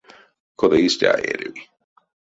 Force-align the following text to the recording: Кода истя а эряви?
Кода 0.63 0.77
истя 0.85 1.09
а 1.13 1.19
эряви? 1.33 1.61